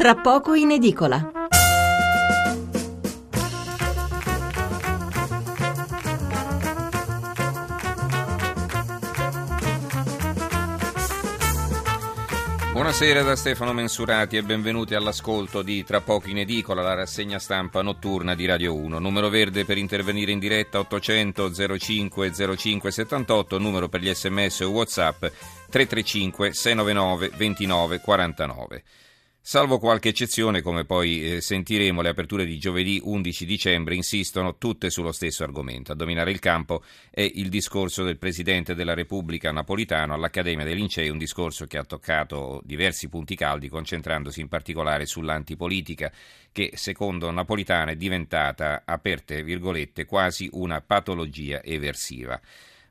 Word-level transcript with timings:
tra 0.00 0.14
poco 0.14 0.54
in 0.54 0.70
edicola. 0.70 1.30
Buonasera 12.72 13.20
da 13.20 13.36
Stefano 13.36 13.74
Mensurati 13.74 14.38
e 14.38 14.42
benvenuti 14.42 14.94
all'ascolto 14.94 15.60
di 15.60 15.84
Tra 15.84 16.00
poco 16.00 16.30
in 16.30 16.38
edicola, 16.38 16.80
la 16.80 16.94
rassegna 16.94 17.38
stampa 17.38 17.82
notturna 17.82 18.34
di 18.34 18.46
Radio 18.46 18.74
1. 18.74 18.98
Numero 18.98 19.28
verde 19.28 19.66
per 19.66 19.76
intervenire 19.76 20.32
in 20.32 20.38
diretta 20.38 20.78
800 20.78 21.52
05 21.78 22.32
05 22.56 22.90
78, 22.90 23.58
numero 23.58 23.90
per 23.90 24.00
gli 24.00 24.14
sms 24.14 24.60
o 24.60 24.70
whatsapp 24.70 25.26
335 25.68 26.54
699 26.54 27.36
29 27.36 28.00
49. 28.00 28.82
Salvo 29.42 29.78
qualche 29.78 30.10
eccezione, 30.10 30.60
come 30.60 30.84
poi 30.84 31.36
eh, 31.36 31.40
sentiremo, 31.40 32.02
le 32.02 32.10
aperture 32.10 32.44
di 32.44 32.58
giovedì 32.58 33.00
11 33.02 33.46
dicembre 33.46 33.94
insistono 33.94 34.58
tutte 34.58 34.90
sullo 34.90 35.12
stesso 35.12 35.44
argomento. 35.44 35.92
A 35.92 35.94
dominare 35.94 36.30
il 36.30 36.38
campo 36.38 36.84
è 37.10 37.22
il 37.22 37.48
discorso 37.48 38.04
del 38.04 38.18
Presidente 38.18 38.74
della 38.74 38.92
Repubblica 38.92 39.50
Napolitano 39.50 40.12
all'Accademia 40.12 40.66
dei 40.66 40.76
Lincei, 40.76 41.08
un 41.08 41.16
discorso 41.16 41.66
che 41.66 41.78
ha 41.78 41.84
toccato 41.84 42.60
diversi 42.64 43.08
punti 43.08 43.34
caldi, 43.34 43.70
concentrandosi 43.70 44.42
in 44.42 44.48
particolare 44.48 45.06
sull'antipolitica, 45.06 46.12
che 46.52 46.72
secondo 46.74 47.30
Napolitano 47.30 47.92
è 47.92 47.96
diventata, 47.96 48.82
aperte 48.84 49.42
virgolette, 49.42 50.04
quasi 50.04 50.50
una 50.52 50.82
patologia 50.82 51.62
eversiva. 51.62 52.38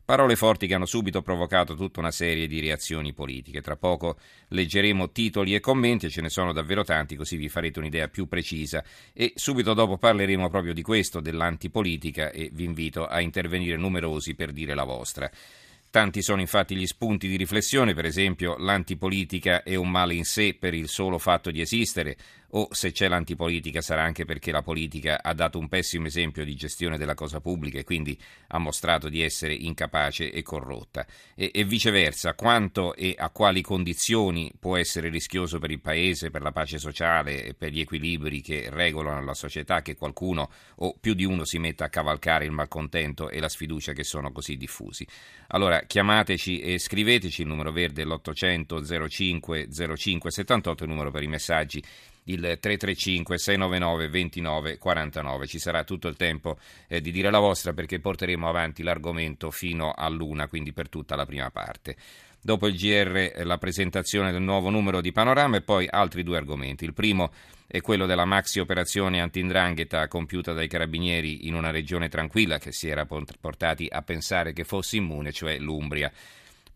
Parole 0.10 0.36
forti 0.36 0.66
che 0.66 0.74
hanno 0.74 0.88
subito 0.88 1.22
provocato 1.22 1.76
tutta 1.76 2.00
una 2.00 2.10
serie 2.10 2.48
di 2.48 2.60
reazioni 2.60 3.14
politiche. 3.14 3.62
Tra 3.62 3.76
poco 3.76 4.18
leggeremo 4.48 5.12
titoli 5.12 5.54
e 5.54 5.60
commenti, 5.60 6.08
e 6.08 6.10
ce 6.10 6.22
ne 6.22 6.30
sono 6.30 6.52
davvero 6.52 6.84
tanti, 6.84 7.16
così 7.16 7.38
vi 7.38 7.48
farete 7.48 7.78
un'idea 7.78 8.08
più 8.08 8.28
precisa. 8.28 8.84
E 9.14 9.34
subito 9.36 9.76
dopo 9.76 10.00
parleremo 10.00 10.50
proprio 10.50 10.74
di 10.74 10.82
questo, 10.82 11.20
dell'antipolitica, 11.20 12.32
e 12.32 12.50
vi 12.52 12.64
invito 12.64 13.06
a 13.06 13.22
intervenire 13.22 13.78
numerosi 13.78 14.34
per 14.34 14.52
dire 14.52 14.74
la 14.74 14.84
vostra. 14.84 15.30
Tanti 15.92 16.22
sono 16.22 16.40
infatti 16.40 16.76
gli 16.76 16.86
spunti 16.86 17.28
di 17.28 17.36
riflessione, 17.36 17.96
per 17.96 18.06
esempio 18.06 18.58
l'antipolitica 18.58 19.64
è 19.64 19.74
un 19.74 19.90
male 19.90 20.14
in 20.14 20.24
sé 20.24 20.54
per 20.54 20.76
il 20.76 20.88
solo 20.88 21.18
fatto 21.18 21.50
di 21.50 21.62
esistere, 21.62 22.16
o 22.52 22.68
se 22.72 22.92
c'è 22.92 23.08
l'antipolitica 23.08 23.82
sarà 23.82 24.04
anche 24.04 24.26
perché 24.26 24.52
la 24.52 24.62
politica 24.62 25.22
ha 25.22 25.34
dato 25.34 25.60
un 25.60 25.68
pessimo 25.68 26.08
esempio 26.08 26.44
di 26.44 26.56
gestione 26.56 26.98
della 26.98 27.14
cosa 27.14 27.42
pubblica 27.42 27.80
e 27.80 27.84
quindi 27.84 28.20
ha 28.48 28.58
mostrato 28.58 29.10
di 29.10 29.22
essere 29.22 29.54
incapace 29.54 30.32
e 30.32 30.42
corrotta. 30.42 31.06
E, 31.36 31.52
e 31.54 31.64
viceversa, 31.64 32.34
quanto 32.34 32.96
e 32.96 33.16
a 33.18 33.30
quali 33.30 33.62
condizioni 33.62 34.52
può 34.58 34.78
essere 34.78 35.10
rischioso 35.10 35.60
per 35.60 35.72
il 35.72 35.80
Paese, 35.80 36.32
per 36.32 36.42
la 36.42 36.52
pace 36.52 36.78
sociale 36.78 37.46
e 37.46 37.54
per 37.54 37.72
gli 37.72 37.82
equilibri 37.82 38.42
che 38.42 38.70
regolano 38.70 39.24
la 39.24 39.34
società 39.34 39.82
che 39.82 39.96
qualcuno 39.96 40.50
o 40.78 40.96
più 41.00 41.14
di 41.14 41.26
uno 41.26 41.46
si 41.46 41.60
metta 41.60 41.86
a 41.86 41.90
cavalcare 41.90 42.46
il 42.46 42.52
malcontento 42.52 43.30
e 43.30 43.40
la 43.40 43.50
sfiducia 43.50 43.94
che 43.94 44.04
sono 44.04 44.32
così 44.32 44.58
diffusi. 44.58 45.06
Allora 45.48 45.79
chiamateci 45.86 46.60
e 46.60 46.80
scriveteci 46.80 47.42
il 47.42 47.48
numero 47.48 47.72
verde 47.72 48.06
l'800 48.06 49.08
05 49.08 49.68
05 49.96 50.32
78, 50.32 50.84
il 50.84 50.90
numero 50.90 51.12
per 51.12 51.24
i 51.24 51.28
messaggi 51.28 51.84
il 52.30 52.42
335 52.42 53.38
699 53.38 54.08
29 54.10 54.78
49. 54.78 55.48
Ci 55.48 55.60
sarà 55.60 55.84
tutto 55.84 56.08
il 56.08 56.16
tempo 56.16 56.58
eh, 56.88 57.02
di 57.02 57.12
dire 57.12 57.30
la 57.32 57.40
vostra 57.40 57.74
perché 57.74 58.00
porteremo 58.00 58.48
avanti 58.48 58.84
l'argomento 58.84 59.52
fino 59.52 59.94
all'una, 59.96 60.48
quindi 60.48 60.72
per 60.72 60.90
tutta 60.90 61.16
la 61.16 61.26
prima 61.26 61.50
parte. 61.50 61.96
Dopo 62.42 62.68
il 62.68 62.76
GR 62.76 63.16
eh, 63.18 63.44
la 63.44 63.58
presentazione 63.58 64.32
del 64.32 64.42
nuovo 64.42 64.70
numero 64.70 65.02
di 65.02 65.12
Panorama 65.12 65.58
e 65.58 65.62
poi 65.62 65.88
altri 65.90 66.24
due 66.24 66.38
argomenti. 66.38 66.86
Il 66.86 66.94
primo 66.94 67.32
è 67.68 67.82
quello 67.82 68.06
della 68.06 68.26
maxi 68.26 68.60
operazione 68.60 69.20
antindrangheta 69.20 70.08
compiuta 70.08 70.54
dai 70.54 70.68
carabinieri 70.68 71.48
in 71.48 71.54
una 71.54 71.70
regione 71.70 72.08
tranquilla 72.08 72.58
che 72.58 72.72
si 72.72 72.88
era 72.88 73.06
portati 73.06 73.88
a 73.90 74.02
pensare 74.02 74.54
che 74.54 74.64
fosse 74.64 74.96
immune, 74.96 75.32
cioè 75.32 75.60
l'Umbria. 75.60 76.12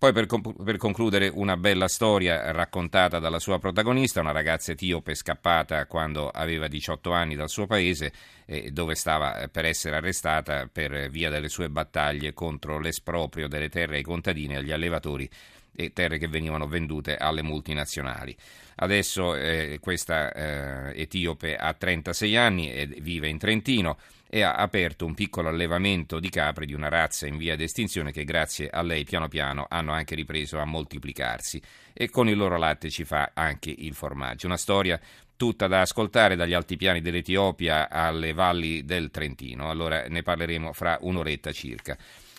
Poi 0.03 0.11
per, 0.11 0.25
per, 0.65 0.75
concludere 0.75 1.31
una 1.33 1.55
bella 1.55 1.87
storia 1.87 2.51
raccontata 2.51 3.19
dalla 3.19 3.39
sua 3.39 3.57
protagonista, 3.57 4.19
una 4.19 4.33
ragazza 4.33 4.73
etiope 4.73 5.15
scappata 5.15 5.85
quando 5.85 6.27
aveva 6.27 6.67
18 6.67 7.13
anni 7.13 7.35
dal 7.35 7.47
suo 7.47 7.67
paese 7.67 8.11
eh, 8.45 8.71
dove 8.71 8.95
stava 8.95 9.39
eh, 9.39 9.47
per 9.47 9.63
essere 9.63 9.95
arrestata 9.95 10.67
per 10.69 11.09
via 11.09 11.29
delle 11.29 11.47
sue 11.47 11.69
battaglie 11.69 12.33
contro 12.33 12.79
l'esproprio 12.79 13.47
delle 13.47 13.69
terre 13.69 13.95
ai 13.95 14.03
contadini 14.03 14.55
e 14.55 14.57
agli 14.57 14.73
allevatori 14.73 15.29
e 15.75 15.93
terre 15.93 16.17
che 16.17 16.27
venivano 16.27 16.67
vendute 16.67 17.17
alle 17.17 17.41
multinazionali. 17.41 18.35
Adesso 18.75 19.35
eh, 19.35 19.77
questa 19.79 20.31
eh, 20.31 21.01
etiope 21.01 21.55
ha 21.55 21.73
36 21.73 22.35
anni 22.35 22.71
e 22.71 22.87
vive 22.87 23.27
in 23.27 23.37
Trentino 23.37 23.97
e 24.33 24.41
ha 24.41 24.55
aperto 24.55 25.05
un 25.05 25.13
piccolo 25.13 25.49
allevamento 25.49 26.19
di 26.19 26.29
capre 26.29 26.65
di 26.65 26.73
una 26.73 26.89
razza 26.89 27.27
in 27.27 27.37
via 27.37 27.55
d'estinzione 27.55 28.11
che 28.11 28.23
grazie 28.23 28.67
a 28.67 28.81
lei 28.81 29.03
piano 29.03 29.27
piano 29.27 29.67
hanno 29.69 29.91
anche 29.91 30.15
ripreso 30.15 30.57
a 30.57 30.65
moltiplicarsi 30.65 31.61
e 31.93 32.09
con 32.09 32.27
il 32.27 32.35
loro 32.35 32.57
latte 32.57 32.89
ci 32.89 33.03
fa 33.03 33.29
anche 33.35 33.69
il 33.77 33.93
formaggio. 33.93 34.47
Una 34.47 34.57
storia 34.57 34.99
tutta 35.35 35.67
da 35.67 35.81
ascoltare 35.81 36.35
dagli 36.35 36.53
altipiani 36.53 37.01
dell'Etiopia 37.01 37.89
alle 37.89 38.33
valli 38.33 38.85
del 38.85 39.11
Trentino. 39.11 39.69
Allora 39.69 40.07
ne 40.07 40.23
parleremo 40.23 40.73
fra 40.73 40.97
un'oretta 41.01 41.51
circa. 41.51 41.95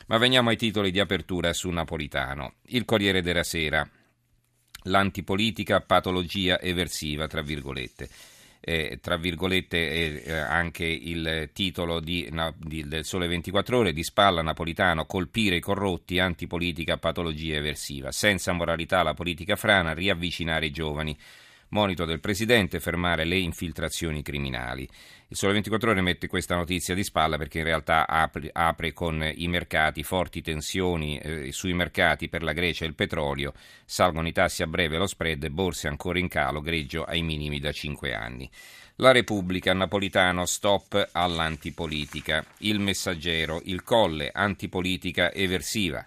Ma 0.06 0.18
veniamo 0.18 0.50
ai 0.50 0.56
titoli 0.56 0.90
di 0.90 1.00
apertura 1.00 1.52
su 1.52 1.70
Napolitano. 1.70 2.54
Il 2.66 2.84
Corriere 2.84 3.22
della 3.22 3.42
Sera. 3.42 3.88
L'antipolitica 4.84 5.80
patologia 5.80 6.60
eversiva, 6.60 7.26
tra 7.26 7.40
virgolette 7.40 8.08
eh, 8.66 8.98
tra 9.02 9.18
virgolette 9.18 10.22
eh, 10.24 10.32
anche 10.32 10.86
il 10.86 11.50
titolo 11.52 12.00
di, 12.00 12.26
di, 12.56 12.88
del 12.88 13.04
Sole 13.04 13.26
24 13.26 13.78
Ore, 13.78 13.92
di 13.92 14.02
spalla 14.02 14.40
Napolitano, 14.40 15.04
colpire 15.04 15.56
i 15.56 15.60
corrotti, 15.60 16.18
antipolitica, 16.18 16.96
patologia 16.96 17.56
eversiva, 17.56 18.10
senza 18.10 18.52
moralità 18.52 19.02
la 19.02 19.12
politica 19.12 19.54
frana, 19.54 19.92
riavvicinare 19.92 20.66
i 20.66 20.70
giovani. 20.70 21.16
Monito 21.74 22.04
del 22.04 22.20
Presidente, 22.20 22.78
fermare 22.78 23.24
le 23.24 23.36
infiltrazioni 23.36 24.22
criminali. 24.22 24.88
Il 25.26 25.36
Sole 25.36 25.54
24 25.54 25.90
Ore 25.90 26.02
mette 26.02 26.28
questa 26.28 26.54
notizia 26.54 26.94
di 26.94 27.02
spalla 27.02 27.36
perché 27.36 27.58
in 27.58 27.64
realtà 27.64 28.06
apre, 28.06 28.48
apre 28.52 28.92
con 28.92 29.28
i 29.34 29.48
mercati, 29.48 30.04
forti 30.04 30.40
tensioni 30.40 31.18
eh, 31.18 31.50
sui 31.50 31.72
mercati 31.72 32.28
per 32.28 32.44
la 32.44 32.52
Grecia 32.52 32.84
e 32.84 32.86
il 32.86 32.94
petrolio, 32.94 33.52
salgono 33.84 34.28
i 34.28 34.32
tassi 34.32 34.62
a 34.62 34.68
breve 34.68 34.98
lo 34.98 35.08
spread, 35.08 35.48
borse 35.48 35.88
ancora 35.88 36.20
in 36.20 36.28
calo, 36.28 36.60
greggio 36.60 37.02
ai 37.02 37.22
minimi 37.22 37.58
da 37.58 37.72
5 37.72 38.14
anni. 38.14 38.48
La 38.98 39.10
Repubblica, 39.10 39.74
Napolitano, 39.74 40.46
stop 40.46 41.08
all'antipolitica. 41.10 42.44
Il 42.58 42.78
Messaggero, 42.78 43.60
il 43.64 43.82
Colle, 43.82 44.30
antipolitica 44.32 45.32
eversiva. 45.32 46.06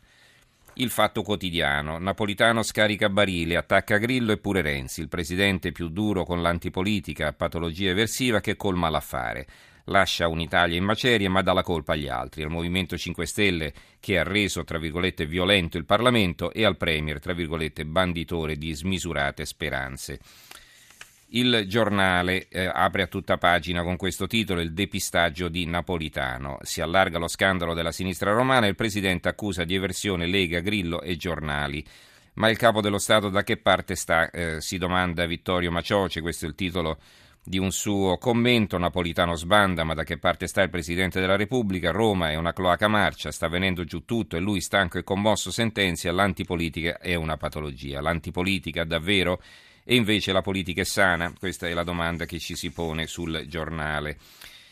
Il 0.79 0.91
Fatto 0.91 1.23
Quotidiano. 1.23 1.97
Napolitano 1.97 2.61
scarica 2.61 3.09
Barile, 3.09 3.55
attacca 3.57 3.97
Grillo 3.97 4.31
e 4.31 4.37
pure 4.37 4.61
Renzi, 4.61 5.01
il 5.01 5.07
presidente 5.07 5.71
più 5.71 5.89
duro 5.89 6.23
con 6.23 6.43
l'antipolitica, 6.43 7.33
patologia 7.33 7.89
eversiva 7.89 8.41
che 8.41 8.55
colma 8.55 8.87
l'affare. 8.87 9.47
Lascia 9.85 10.27
un'Italia 10.27 10.77
in 10.77 10.83
macerie 10.83 11.29
ma 11.29 11.41
dà 11.41 11.53
la 11.53 11.63
colpa 11.63 11.93
agli 11.93 12.07
altri, 12.07 12.43
al 12.43 12.51
Movimento 12.51 12.95
5 12.95 13.25
Stelle 13.25 13.73
che 13.99 14.19
ha 14.19 14.23
reso, 14.23 14.63
tra 14.65 14.77
virgolette, 14.77 15.25
violento 15.25 15.79
il 15.79 15.85
Parlamento 15.85 16.51
e 16.51 16.63
al 16.63 16.77
Premier, 16.77 17.19
tra 17.19 17.33
virgolette, 17.33 17.83
banditore 17.83 18.55
di 18.55 18.71
smisurate 18.71 19.45
speranze. 19.45 20.19
Il 21.31 21.65
giornale 21.67 22.47
eh, 22.47 22.71
apre 22.71 23.01
a 23.01 23.07
tutta 23.07 23.37
pagina 23.37 23.83
con 23.83 23.97
questo 23.97 24.27
titolo 24.27 24.61
Il 24.61 24.71
depistaggio 24.71 25.49
di 25.49 25.65
Napolitano. 25.65 26.57
Si 26.61 26.79
allarga 26.79 27.17
lo 27.19 27.27
scandalo 27.27 27.73
della 27.73 27.91
sinistra 27.91 28.31
romana 28.31 28.65
e 28.65 28.69
il 28.69 28.75
presidente 28.75 29.27
accusa 29.27 29.65
di 29.65 29.75
eversione 29.75 30.25
Lega, 30.25 30.61
Grillo 30.61 31.01
e 31.01 31.17
giornali. 31.17 31.85
Ma 32.35 32.49
il 32.49 32.55
capo 32.55 32.79
dello 32.79 32.97
Stato 32.97 33.27
da 33.27 33.43
che 33.43 33.57
parte 33.57 33.95
sta? 33.95 34.29
Eh, 34.29 34.61
si 34.61 34.77
domanda 34.77 35.25
Vittorio 35.25 35.69
Macioce, 35.69 36.21
questo 36.21 36.45
è 36.45 36.47
il 36.47 36.55
titolo 36.55 36.97
di 37.43 37.57
un 37.57 37.71
suo 37.71 38.17
commento. 38.17 38.77
Napolitano 38.77 39.35
sbanda, 39.35 39.83
ma 39.83 39.95
da 39.95 40.05
che 40.05 40.17
parte 40.17 40.47
sta 40.47 40.61
il 40.61 40.69
Presidente 40.69 41.19
della 41.19 41.35
Repubblica? 41.35 41.91
Roma 41.91 42.29
è 42.31 42.35
una 42.35 42.53
cloaca 42.53 42.87
marcia, 42.87 43.31
sta 43.31 43.49
venendo 43.49 43.83
giù 43.83 44.05
tutto 44.05 44.37
e 44.37 44.39
lui, 44.39 44.61
stanco 44.61 44.97
e 44.97 45.03
commosso, 45.03 45.51
sentenzia 45.51 46.13
l'antipolitica 46.13 46.99
è 46.99 47.15
una 47.15 47.35
patologia. 47.35 47.99
L'antipolitica 47.99 48.85
davvero 48.85 49.41
e 49.89 49.95
invece 49.95 50.33
la 50.33 50.41
politica 50.41 50.81
è 50.81 50.83
sana? 50.83 51.31
Questa 51.39 51.65
è 51.65 51.73
la 51.73 51.85
domanda 51.85 52.25
che 52.25 52.39
ci 52.39 52.57
si 52.57 52.71
pone 52.71 53.07
sul 53.07 53.45
giornale. 53.47 54.17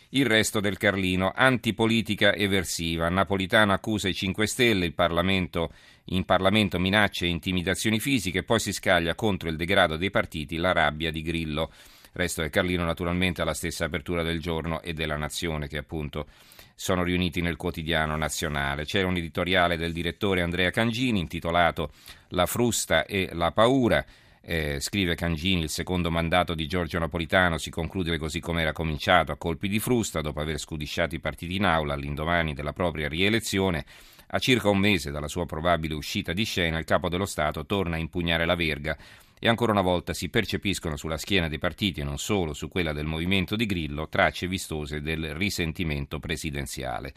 Il 0.10 0.26
resto 0.26 0.60
del 0.60 0.78
Carlino, 0.78 1.32
antipolitica 1.34 2.34
eversiva. 2.34 3.08
Napolitano 3.08 3.72
accusa 3.72 4.10
i 4.10 4.14
5 4.14 4.46
Stelle, 4.46 4.92
Parlamento, 4.92 5.72
in 6.06 6.26
Parlamento 6.26 6.80
minacce 6.80 7.28
e 7.28 7.30
intimidazioni 7.30 8.02
fisiche, 8.02 8.44
poi 8.44 8.60
si 8.60 8.74
scaglia 8.74 9.16
contro 9.16 9.48
il 9.48 9.56
degrado 9.56 9.96
dei 9.96 10.12
partiti, 10.12 10.58
la 10.58 10.74
rabbia 10.74 11.12
di 11.12 11.22
Grillo. 11.22 11.72
Il 11.72 12.12
resto 12.12 12.42
del 12.42 12.50
Carlino 12.50 12.84
naturalmente 12.84 13.42
ha 13.42 13.46
la 13.46 13.54
stessa 13.54 13.86
apertura 13.86 14.22
del 14.22 14.42
giorno 14.42 14.82
e 14.82 14.92
della 14.92 15.16
Nazione 15.16 15.70
che 15.70 15.78
appunto 15.78 16.28
sono 16.76 17.04
riuniti 17.04 17.40
nel 17.40 17.56
quotidiano 17.56 18.18
nazionale. 18.18 18.84
C'è 18.84 19.02
un 19.02 19.16
editoriale 19.16 19.78
del 19.78 19.94
direttore 19.94 20.42
Andrea 20.42 20.72
Cangini 20.72 21.22
intitolato 21.22 21.94
La 22.30 22.46
frusta 22.46 23.06
e 23.06 23.30
la 23.32 23.52
paura 23.54 24.06
Eh, 24.48 24.80
scrive 24.80 25.16
Cangini, 25.16 25.64
il 25.64 25.70
secondo 25.70 26.12
mandato 26.12 26.54
di 26.54 26.68
Giorgio 26.68 27.00
Napolitano 27.00 27.58
si 27.58 27.72
conclude 27.72 28.20
così 28.20 28.40
come 28.40 28.62
era 28.62 28.74
cominciato, 28.74 29.32
a 29.32 29.38
colpi 29.38 29.68
di 29.68 29.80
frusta, 29.80 30.22
dopo 30.22 30.40
aver 30.40 30.60
scudisciato 30.60 31.16
i 31.16 31.20
partiti 31.20 31.56
in 31.56 31.66
aula 31.66 31.96
all'indomani 31.96 32.54
della 32.54 32.72
propria 32.72 33.08
rielezione. 33.08 33.84
A 34.28 34.38
circa 34.38 34.70
un 34.70 34.78
mese 34.78 35.10
dalla 35.10 35.28
sua 35.28 35.48
probabile 35.48 35.96
uscita 35.96 36.32
di 36.32 36.44
scena, 36.44 36.78
il 36.78 36.86
capo 36.86 37.10
dello 37.10 37.26
Stato 37.26 37.66
torna 37.66 37.96
a 37.96 38.00
impugnare 38.00 38.46
la 38.46 38.54
verga 38.54 38.96
e 39.40 39.48
ancora 39.48 39.72
una 39.72 39.82
volta 39.82 40.14
si 40.14 40.30
percepiscono 40.30 40.96
sulla 40.96 41.18
schiena 41.18 41.48
dei 41.48 41.58
partiti 41.58 42.02
e 42.02 42.04
non 42.04 42.20
solo 42.20 42.54
su 42.54 42.68
quella 42.68 42.94
del 42.94 43.06
movimento 43.08 43.56
di 43.56 43.66
Grillo 43.66 44.10
tracce 44.10 44.48
vistose 44.48 45.02
del 45.02 45.34
risentimento 45.34 46.20
presidenziale. 46.20 47.16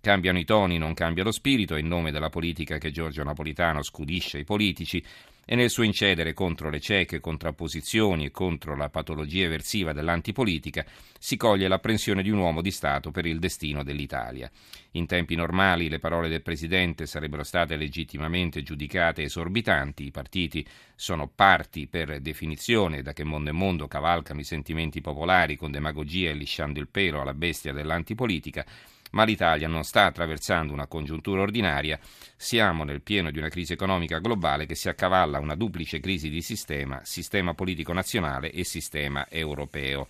Cambiano 0.00 0.38
i 0.38 0.44
toni, 0.44 0.78
non 0.78 0.94
cambia 0.94 1.24
lo 1.24 1.32
spirito, 1.32 1.74
è 1.74 1.80
in 1.80 1.88
nome 1.88 2.12
della 2.12 2.30
politica 2.30 2.78
che 2.78 2.92
Giorgio 2.92 3.24
Napolitano 3.24 3.82
scudisce 3.82 4.38
i 4.38 4.44
politici 4.44 5.04
e 5.50 5.54
nel 5.54 5.70
suo 5.70 5.82
incedere 5.82 6.34
contro 6.34 6.68
le 6.68 6.78
cieche 6.78 7.20
contrapposizioni 7.20 8.26
e 8.26 8.30
contro 8.30 8.76
la 8.76 8.90
patologia 8.90 9.46
eversiva 9.46 9.94
dell'antipolitica 9.94 10.84
si 11.18 11.38
coglie 11.38 11.68
l'apprensione 11.68 12.22
di 12.22 12.28
un 12.28 12.36
uomo 12.36 12.60
di 12.60 12.70
Stato 12.70 13.10
per 13.10 13.24
il 13.24 13.38
destino 13.38 13.82
dell'Italia. 13.82 14.50
In 14.92 15.06
tempi 15.06 15.36
normali 15.36 15.88
le 15.88 16.00
parole 16.00 16.28
del 16.28 16.42
Presidente 16.42 17.06
sarebbero 17.06 17.44
state 17.44 17.76
legittimamente 17.76 18.62
giudicate 18.62 19.22
esorbitanti, 19.22 20.04
i 20.04 20.10
partiti 20.10 20.66
sono 20.94 21.32
parti 21.34 21.86
per 21.86 22.20
definizione 22.20 23.00
da 23.00 23.14
che 23.14 23.24
mondo 23.24 23.48
e 23.48 23.54
mondo 23.54 23.88
cavalcano 23.88 24.40
i 24.40 24.44
sentimenti 24.44 25.00
popolari 25.00 25.56
con 25.56 25.70
demagogia 25.70 26.28
e 26.28 26.34
lisciando 26.34 26.78
il 26.78 26.88
pelo 26.88 27.22
alla 27.22 27.32
bestia 27.32 27.72
dell'antipolitica, 27.72 28.66
ma 29.12 29.24
l'Italia 29.24 29.68
non 29.68 29.84
sta 29.84 30.06
attraversando 30.06 30.72
una 30.72 30.86
congiuntura 30.86 31.42
ordinaria, 31.42 31.98
siamo 32.36 32.84
nel 32.84 33.02
pieno 33.02 33.30
di 33.30 33.38
una 33.38 33.48
crisi 33.48 33.72
economica 33.72 34.18
globale 34.18 34.66
che 34.66 34.74
si 34.74 34.88
accavalla 34.88 35.38
una 35.38 35.54
duplice 35.54 36.00
crisi 36.00 36.30
di 36.30 36.42
sistema, 36.42 37.00
sistema 37.04 37.54
politico 37.54 37.92
nazionale 37.92 38.50
e 38.50 38.64
sistema 38.64 39.28
europeo. 39.28 40.08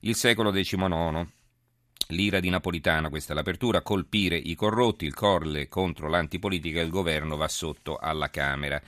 Il 0.00 0.16
secolo 0.16 0.50
XIX. 0.50 1.26
L'ira 2.08 2.40
di 2.40 2.50
Napolitano, 2.50 3.08
questa 3.08 3.32
è 3.32 3.36
l'apertura, 3.36 3.80
colpire 3.80 4.36
i 4.36 4.54
corrotti, 4.54 5.06
il 5.06 5.14
corle 5.14 5.68
contro 5.68 6.08
l'antipolitica 6.08 6.80
e 6.80 6.82
il 6.82 6.90
governo 6.90 7.36
va 7.36 7.48
sotto 7.48 7.96
alla 7.96 8.28
Camera. 8.28 8.82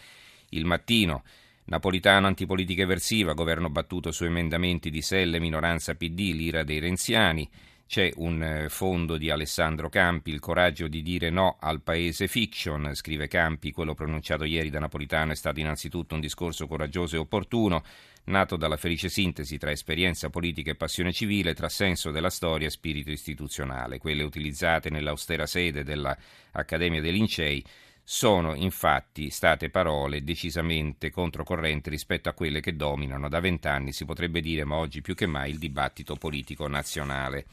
Il 0.50 0.64
mattino, 0.66 1.22
Napolitano 1.66 2.26
antipolitica 2.26 2.82
eversiva, 2.82 3.32
governo 3.32 3.70
battuto 3.70 4.10
su 4.10 4.24
emendamenti 4.24 4.90
di 4.90 5.00
Selle, 5.00 5.40
minoranza 5.40 5.94
PD, 5.94 6.32
l'ira 6.34 6.62
dei 6.62 6.78
renziani. 6.78 7.48
C'è 7.86 8.10
un 8.16 8.42
eh, 8.42 8.68
fondo 8.70 9.16
di 9.16 9.30
Alessandro 9.30 9.88
Campi, 9.88 10.30
il 10.30 10.40
coraggio 10.40 10.88
di 10.88 11.02
dire 11.02 11.30
no 11.30 11.58
al 11.60 11.82
paese 11.82 12.26
fiction, 12.26 12.90
scrive 12.94 13.28
Campi, 13.28 13.72
quello 13.72 13.94
pronunciato 13.94 14.44
ieri 14.44 14.70
da 14.70 14.80
Napolitano 14.80 15.32
è 15.32 15.36
stato 15.36 15.60
innanzitutto 15.60 16.14
un 16.14 16.20
discorso 16.20 16.66
coraggioso 16.66 17.16
e 17.16 17.18
opportuno, 17.18 17.84
nato 18.24 18.56
dalla 18.56 18.78
felice 18.78 19.08
sintesi 19.08 19.58
tra 19.58 19.70
esperienza 19.70 20.30
politica 20.30 20.70
e 20.70 20.76
passione 20.76 21.12
civile, 21.12 21.54
tra 21.54 21.68
senso 21.68 22.10
della 22.10 22.30
storia 22.30 22.66
e 22.66 22.70
spirito 22.70 23.10
istituzionale. 23.10 23.98
Quelle 23.98 24.22
utilizzate 24.22 24.88
nell'austera 24.90 25.46
sede 25.46 25.84
dell'Accademia 25.84 27.02
dei 27.02 27.12
Lincei 27.12 27.64
sono 28.06 28.54
infatti 28.54 29.30
state 29.30 29.70
parole 29.70 30.24
decisamente 30.24 31.10
controcorrenti 31.10 31.90
rispetto 31.90 32.28
a 32.28 32.34
quelle 32.34 32.60
che 32.60 32.76
dominano 32.76 33.28
da 33.28 33.40
vent'anni, 33.40 33.92
si 33.92 34.04
potrebbe 34.04 34.40
dire, 34.40 34.64
ma 34.64 34.76
oggi 34.76 35.00
più 35.00 35.14
che 35.14 35.26
mai, 35.26 35.50
il 35.50 35.58
dibattito 35.58 36.16
politico 36.16 36.66
nazionale. 36.66 37.46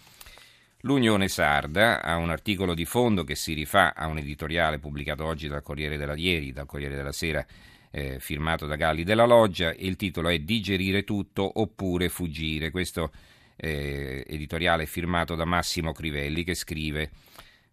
L'Unione 0.82 1.28
Sarda 1.28 2.02
ha 2.02 2.18
un 2.18 2.32
articolo 2.32 2.74
di 2.74 2.86
fondo 2.86 3.24
che 3.24 3.36
si 3.36 3.54
rifà 3.54 3.94
a 3.94 4.08
un 4.08 4.18
editoriale 4.18 4.80
pubblicato 4.80 5.26
oggi 5.26 5.48
dal 5.48 5.62
Corriere 5.62 5.98
della 5.98 6.16
Ieri, 6.16 6.52
dal 6.52 6.66
Corriere 6.66 6.96
della 6.96 7.12
Sera, 7.12 7.46
eh, 7.92 8.20
firmato 8.20 8.66
da 8.66 8.76
Galli 8.76 9.04
della 9.04 9.26
Loggia, 9.26 9.74
il 9.78 9.96
titolo 9.96 10.30
è 10.30 10.40
Digerire 10.40 11.04
tutto 11.04 11.60
oppure 11.60 12.10
fuggire. 12.10 12.72
Questo 12.72 13.12
eh, 13.58 14.24
editoriale 14.28 14.84
è 14.84 14.88
firmato 14.88 15.36
da 15.36 15.46
Massimo 15.46 15.92
Crivelli 15.92 16.44
che 16.44 16.56
scrive 16.56 17.12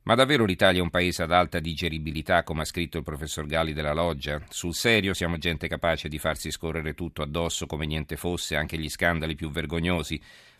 ma 0.09 0.15
davvero 0.15 0.47
l'Italia 0.47 0.81
è 0.81 0.83
un 0.83 0.89
paese 0.89 1.23
ad 1.23 1.33
alta 1.33 1.59
digeribilità, 1.61 2.43
come 2.43 2.63
ha 2.63 2.65
scritto 2.65 2.97
il 2.97 3.05
professor 3.05 3.45
Galli 3.45 3.75
della 3.75 3.93
Loggia? 3.93 4.41
Sul 4.49 4.75
serio 4.75 5.13
siamo 5.13 5.37
gente 5.37 5.69
capace 5.69 6.09
di 6.09 6.19
farsi 6.19 6.51
scorrere 6.51 6.95
tutto 6.95 7.21
addosso 7.21 7.67
come 7.67 7.85
niente 7.85 8.17
fosse, 8.17 8.57
anche 8.57 8.79
gli 8.79 8.89
scandali 8.89 9.35
più 9.35 9.51
vergognosi? 9.51 10.19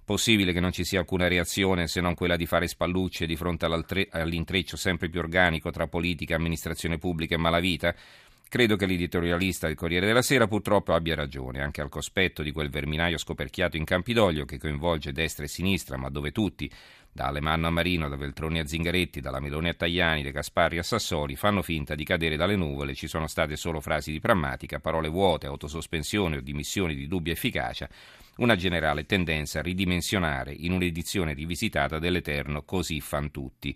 Possibile 0.09 0.55
che 0.55 0.61
non 0.61 0.73
ci 0.73 0.85
sia 0.85 1.01
alcuna 1.01 1.29
reazione 1.29 1.87
se 1.87 2.01
non 2.01 2.15
quella 2.15 2.37
di 2.37 2.47
fare 2.47 2.67
spallucce 2.67 3.27
di 3.27 3.37
fronte 3.37 3.67
all'intreccio 3.67 4.75
sempre 4.79 5.11
più 5.11 5.21
organico 5.21 5.69
tra 5.69 5.87
politica, 5.87 6.35
amministrazione 6.35 6.97
pubblica 6.97 7.35
e 7.35 7.39
malavita? 7.39 7.95
Credo 8.49 8.77
che 8.77 8.87
l'editorialista 8.87 9.67
del 9.67 9.77
Corriere 9.77 10.07
della 10.07 10.23
Sera 10.23 10.47
purtroppo 10.47 10.95
abbia 10.95 11.15
ragione, 11.15 11.61
anche 11.61 11.83
al 11.83 11.91
cospetto 11.91 12.43
di 12.43 12.53
quel 12.53 12.71
verminaio 12.71 13.19
scoperchiato 13.19 13.77
in 13.77 13.85
Campidoglio 13.85 14.47
che 14.47 14.57
coinvolge 14.57 15.13
destra 15.13 15.45
e 15.45 15.49
sinistra, 15.49 15.99
ma 15.99 16.09
dove 16.09 16.33
tutti, 16.33 16.71
da 17.13 17.27
Alemanno 17.27 17.67
a 17.67 17.71
Marino, 17.71 18.09
da 18.09 18.17
Veltroni 18.17 18.61
a 18.61 18.67
Zingaretti, 18.67 19.21
dalla 19.21 19.41
Meloni 19.41 19.69
a 19.69 19.75
Tajani, 19.75 20.23
da 20.23 20.31
Gasparri 20.31 20.79
a 20.79 20.83
Sassoli, 20.83 21.37
fanno 21.37 21.61
finta 21.61 21.95
di 21.95 22.05
cadere 22.05 22.37
dalle 22.37 22.57
nuvole, 22.57 22.95
ci 22.95 23.09
sono 23.09 23.27
state 23.27 23.57
solo 23.57 23.83
frasi 23.83 24.11
di 24.11 24.21
prammatica, 24.21 24.81
parole 24.81 25.09
vuote, 25.09 25.47
autosospensione 25.47 26.39
o 26.39 26.41
dimissioni 26.41 26.95
di 26.95 27.07
dubbia 27.07 27.35
efficacia, 27.35 27.87
una 28.39 28.57
generale 28.57 29.07
tendenza 29.07 29.61
a 29.61 29.63
ridimensionare 29.63 30.53
in 30.53 30.73
un'edizione 30.73 31.33
rivisitata 31.33 31.99
dell'Eterno 31.99 32.63
così 32.63 33.01
fan 33.01 33.31
tutti. 33.31 33.75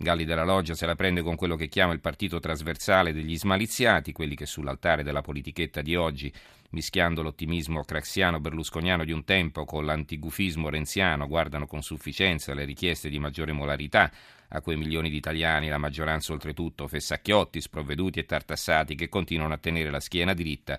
Galli 0.00 0.24
della 0.24 0.44
Loggia 0.44 0.74
se 0.74 0.86
la 0.86 0.94
prende 0.94 1.22
con 1.22 1.34
quello 1.34 1.56
che 1.56 1.68
chiama 1.68 1.92
il 1.92 2.00
partito 2.00 2.38
trasversale 2.38 3.12
degli 3.12 3.36
smaliziati, 3.36 4.12
quelli 4.12 4.36
che 4.36 4.46
sull'altare 4.46 5.02
della 5.02 5.22
politichetta 5.22 5.82
di 5.82 5.96
oggi, 5.96 6.32
mischiando 6.70 7.20
l'ottimismo 7.20 7.82
craxiano-berlusconiano 7.82 9.04
di 9.04 9.10
un 9.10 9.24
tempo 9.24 9.64
con 9.64 9.84
l'antigufismo 9.84 10.68
renziano, 10.68 11.26
guardano 11.26 11.66
con 11.66 11.82
sufficienza 11.82 12.54
le 12.54 12.64
richieste 12.64 13.08
di 13.08 13.18
maggiore 13.18 13.52
moralità 13.52 14.10
a 14.50 14.60
quei 14.60 14.76
milioni 14.76 15.10
di 15.10 15.16
italiani, 15.16 15.68
la 15.68 15.78
maggioranza 15.78 16.32
oltretutto 16.32 16.86
fessacchiotti, 16.86 17.60
sprovveduti 17.60 18.20
e 18.20 18.24
tartassati, 18.24 18.94
che 18.94 19.08
continuano 19.08 19.54
a 19.54 19.58
tenere 19.58 19.90
la 19.90 20.00
schiena 20.00 20.32
dritta, 20.32 20.78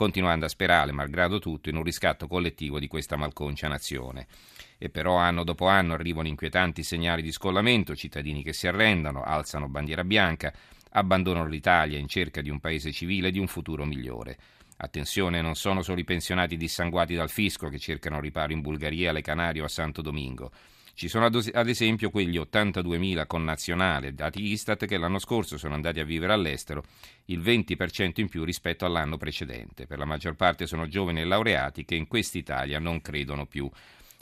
continuando 0.00 0.46
a 0.46 0.48
sperare, 0.48 0.92
malgrado 0.92 1.38
tutto, 1.40 1.68
in 1.68 1.76
un 1.76 1.82
riscatto 1.82 2.26
collettivo 2.26 2.78
di 2.78 2.88
questa 2.88 3.16
malconcia 3.16 3.68
nazione 3.68 4.26
e 4.78 4.88
però 4.88 5.16
anno 5.16 5.44
dopo 5.44 5.66
anno 5.66 5.92
arrivano 5.92 6.26
inquietanti 6.26 6.82
segnali 6.82 7.20
di 7.20 7.30
scollamento, 7.30 7.94
cittadini 7.94 8.42
che 8.42 8.54
si 8.54 8.66
arrendono, 8.66 9.22
alzano 9.22 9.68
bandiera 9.68 10.02
bianca, 10.02 10.54
abbandonano 10.92 11.50
l'Italia 11.50 11.98
in 11.98 12.08
cerca 12.08 12.40
di 12.40 12.48
un 12.48 12.60
paese 12.60 12.92
civile 12.92 13.28
e 13.28 13.30
di 13.30 13.40
un 13.40 13.46
futuro 13.46 13.84
migliore. 13.84 14.38
Attenzione, 14.78 15.42
non 15.42 15.54
sono 15.54 15.82
solo 15.82 16.00
i 16.00 16.04
pensionati 16.04 16.56
dissanguati 16.56 17.14
dal 17.14 17.28
fisco 17.28 17.68
che 17.68 17.78
cercano 17.78 18.20
riparo 18.20 18.54
in 18.54 18.62
Bulgaria, 18.62 19.10
alle 19.10 19.20
Canarie 19.20 19.60
o 19.60 19.66
a 19.66 19.68
Santo 19.68 20.00
Domingo. 20.00 20.50
Ci 20.94 21.08
sono 21.08 21.26
ad 21.26 21.68
esempio 21.68 22.10
quegli 22.10 22.38
82.000 22.38 23.26
connazionali, 23.26 24.14
dati 24.14 24.42
Istat, 24.50 24.86
che 24.86 24.98
l'anno 24.98 25.18
scorso 25.18 25.56
sono 25.56 25.74
andati 25.74 26.00
a 26.00 26.04
vivere 26.04 26.32
all'estero, 26.32 26.84
il 27.26 27.40
20% 27.40 28.20
in 28.20 28.28
più 28.28 28.44
rispetto 28.44 28.84
all'anno 28.84 29.16
precedente. 29.16 29.86
Per 29.86 29.98
la 29.98 30.04
maggior 30.04 30.34
parte 30.34 30.66
sono 30.66 30.88
giovani 30.88 31.20
e 31.20 31.24
laureati 31.24 31.84
che 31.84 31.94
in 31.94 32.06
quest'Italia 32.06 32.78
non 32.78 33.00
credono 33.00 33.46
più. 33.46 33.70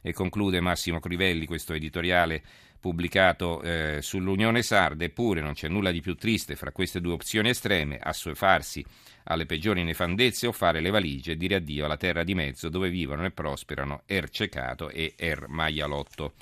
E 0.00 0.12
conclude 0.12 0.60
Massimo 0.60 1.00
Crivelli 1.00 1.46
questo 1.46 1.72
editoriale 1.72 2.42
pubblicato 2.78 3.60
eh, 3.62 3.98
sull'Unione 4.00 4.62
Sarda, 4.62 5.04
eppure 5.04 5.40
non 5.40 5.54
c'è 5.54 5.68
nulla 5.68 5.90
di 5.90 6.00
più 6.00 6.14
triste 6.14 6.54
fra 6.54 6.70
queste 6.70 7.00
due 7.00 7.14
opzioni 7.14 7.48
estreme, 7.48 7.98
assuefarsi 8.00 8.84
alle 9.24 9.46
peggiori 9.46 9.82
nefandezze 9.82 10.46
o 10.46 10.52
fare 10.52 10.80
le 10.80 10.90
valigie 10.90 11.32
e 11.32 11.36
dire 11.36 11.56
addio 11.56 11.84
alla 11.84 11.96
terra 11.96 12.22
di 12.22 12.34
mezzo 12.34 12.68
dove 12.68 12.88
vivono 12.88 13.24
e 13.24 13.30
prosperano 13.30 14.02
Er 14.06 14.30
Cecato 14.30 14.88
e 14.88 15.14
Er 15.16 15.48
Maialotto. 15.48 16.34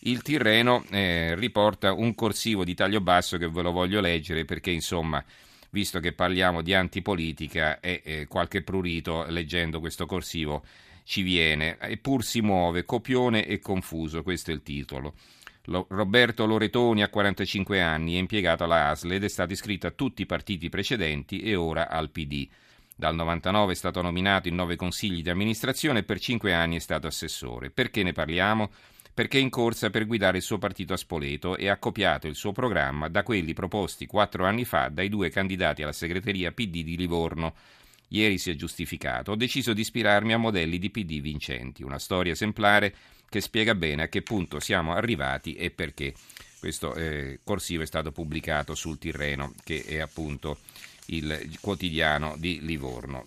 Il 0.00 0.22
Tirreno 0.22 0.84
eh, 0.90 1.34
riporta 1.34 1.92
un 1.92 2.14
corsivo 2.14 2.64
di 2.64 2.74
taglio 2.74 3.00
basso 3.00 3.36
che 3.36 3.48
ve 3.48 3.62
lo 3.62 3.72
voglio 3.72 4.00
leggere 4.00 4.44
perché 4.44 4.70
insomma 4.70 5.22
visto 5.70 6.00
che 6.00 6.12
parliamo 6.12 6.62
di 6.62 6.72
antipolitica 6.72 7.80
e 7.80 8.00
eh, 8.04 8.26
qualche 8.26 8.62
prurito 8.62 9.24
leggendo 9.28 9.80
questo 9.80 10.06
corsivo 10.06 10.64
ci 11.04 11.22
viene, 11.22 11.78
eppur 11.80 12.22
si 12.22 12.42
muove, 12.42 12.84
copione 12.84 13.46
e 13.46 13.60
confuso, 13.60 14.22
questo 14.22 14.50
è 14.50 14.54
il 14.54 14.62
titolo. 14.62 15.14
Lo, 15.64 15.86
Roberto 15.88 16.46
Loretoni 16.46 17.02
ha 17.02 17.08
45 17.08 17.80
anni, 17.80 18.14
è 18.14 18.18
impiegato 18.18 18.64
alla 18.64 18.90
ASL 18.90 19.12
ed 19.12 19.24
è 19.24 19.28
stato 19.28 19.52
iscritto 19.52 19.86
a 19.86 19.90
tutti 19.90 20.22
i 20.22 20.26
partiti 20.26 20.68
precedenti 20.68 21.40
e 21.40 21.54
ora 21.54 21.88
al 21.88 22.10
PD. 22.10 22.46
Dal 22.94 23.14
99 23.14 23.72
è 23.72 23.76
stato 23.76 24.02
nominato 24.02 24.48
in 24.48 24.54
nove 24.54 24.76
consigli 24.76 25.22
di 25.22 25.30
amministrazione 25.30 26.00
e 26.00 26.02
per 26.02 26.20
cinque 26.20 26.52
anni 26.52 26.76
è 26.76 26.80
stato 26.80 27.06
assessore. 27.06 27.70
Perché 27.70 28.02
ne 28.02 28.12
parliamo? 28.12 28.70
Perché 29.18 29.38
è 29.38 29.40
in 29.40 29.50
corsa 29.50 29.90
per 29.90 30.06
guidare 30.06 30.36
il 30.36 30.44
suo 30.44 30.58
partito 30.58 30.92
a 30.92 30.96
Spoleto 30.96 31.56
e 31.56 31.68
ha 31.68 31.76
copiato 31.76 32.28
il 32.28 32.36
suo 32.36 32.52
programma 32.52 33.08
da 33.08 33.24
quelli 33.24 33.52
proposti 33.52 34.06
quattro 34.06 34.44
anni 34.44 34.64
fa 34.64 34.90
dai 34.90 35.08
due 35.08 35.28
candidati 35.28 35.82
alla 35.82 35.90
segreteria 35.90 36.52
PD 36.52 36.84
di 36.84 36.96
Livorno. 36.96 37.56
Ieri 38.10 38.38
si 38.38 38.52
è 38.52 38.54
giustificato. 38.54 39.32
Ho 39.32 39.34
deciso 39.34 39.72
di 39.72 39.80
ispirarmi 39.80 40.34
a 40.34 40.38
modelli 40.38 40.78
di 40.78 40.90
PD 40.90 41.20
vincenti, 41.20 41.82
una 41.82 41.98
storia 41.98 42.30
esemplare 42.30 42.94
che 43.28 43.40
spiega 43.40 43.74
bene 43.74 44.04
a 44.04 44.08
che 44.08 44.22
punto 44.22 44.60
siamo 44.60 44.92
arrivati 44.92 45.54
e 45.54 45.72
perché. 45.72 46.14
Questo 46.60 46.94
eh, 46.94 47.40
corsivo 47.42 47.82
è 47.82 47.86
stato 47.86 48.12
pubblicato 48.12 48.76
sul 48.76 48.98
Tirreno, 48.98 49.52
che 49.64 49.82
è 49.84 49.98
appunto 49.98 50.58
il 51.06 51.58
quotidiano 51.60 52.36
di 52.38 52.60
Livorno. 52.60 53.16